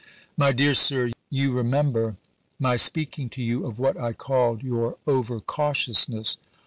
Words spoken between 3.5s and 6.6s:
* of what I called your over cautiousness.